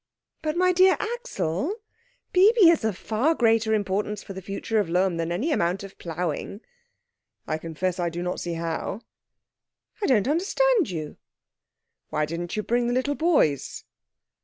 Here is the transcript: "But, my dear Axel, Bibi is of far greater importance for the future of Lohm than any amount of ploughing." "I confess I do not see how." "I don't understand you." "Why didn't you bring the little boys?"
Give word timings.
"But, 0.41 0.57
my 0.57 0.71
dear 0.71 0.97
Axel, 0.99 1.75
Bibi 2.33 2.69
is 2.69 2.83
of 2.83 2.97
far 2.97 3.35
greater 3.35 3.71
importance 3.75 4.23
for 4.23 4.33
the 4.33 4.41
future 4.41 4.79
of 4.79 4.89
Lohm 4.89 5.17
than 5.17 5.31
any 5.31 5.51
amount 5.51 5.83
of 5.83 5.95
ploughing." 5.99 6.61
"I 7.45 7.59
confess 7.59 7.99
I 7.99 8.09
do 8.09 8.23
not 8.23 8.39
see 8.39 8.53
how." 8.53 9.01
"I 10.01 10.07
don't 10.07 10.27
understand 10.27 10.89
you." 10.89 11.17
"Why 12.09 12.25
didn't 12.25 12.55
you 12.55 12.63
bring 12.63 12.87
the 12.87 12.93
little 12.93 13.13
boys?" 13.13 13.83